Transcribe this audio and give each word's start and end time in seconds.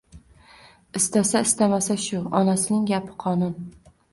Istasa-istamasa 0.99 1.99
shu, 2.07 2.25
onasining 2.43 2.91
gapi 2.93 3.15
qonun 3.27 3.57